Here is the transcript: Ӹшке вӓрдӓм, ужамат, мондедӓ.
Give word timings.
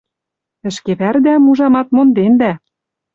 Ӹшке 0.67 0.91
вӓрдӓм, 0.99 1.49
ужамат, 1.51 1.87
мондедӓ. 1.95 2.51